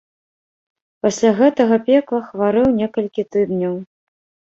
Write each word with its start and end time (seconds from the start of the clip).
Пасля 1.03 1.31
гэтага 1.41 1.79
пекла 1.91 2.25
хварэў 2.31 2.67
некалькі 2.83 3.31
тыдняў. 3.33 3.83